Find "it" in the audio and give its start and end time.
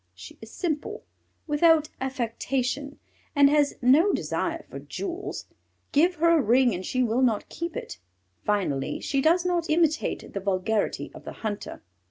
7.77-7.99